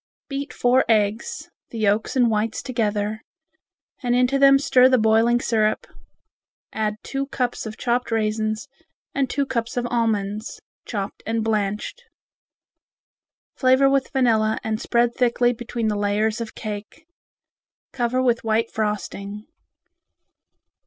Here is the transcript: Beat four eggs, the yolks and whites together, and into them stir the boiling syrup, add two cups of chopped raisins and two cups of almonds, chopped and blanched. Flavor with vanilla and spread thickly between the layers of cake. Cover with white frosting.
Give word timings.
Beat 0.29 0.51
four 0.51 0.83
eggs, 0.89 1.51
the 1.69 1.77
yolks 1.77 2.15
and 2.15 2.27
whites 2.31 2.63
together, 2.63 3.21
and 4.01 4.15
into 4.15 4.39
them 4.39 4.57
stir 4.57 4.89
the 4.89 4.97
boiling 4.97 5.39
syrup, 5.39 5.85
add 6.73 6.95
two 7.03 7.27
cups 7.27 7.67
of 7.67 7.77
chopped 7.77 8.09
raisins 8.09 8.67
and 9.13 9.29
two 9.29 9.45
cups 9.45 9.77
of 9.77 9.85
almonds, 9.91 10.59
chopped 10.87 11.21
and 11.27 11.43
blanched. 11.43 12.03
Flavor 13.55 13.87
with 13.87 14.09
vanilla 14.09 14.57
and 14.63 14.81
spread 14.81 15.13
thickly 15.13 15.53
between 15.53 15.87
the 15.87 15.95
layers 15.95 16.41
of 16.41 16.55
cake. 16.55 17.05
Cover 17.93 18.23
with 18.23 18.43
white 18.43 18.71
frosting. 18.71 19.45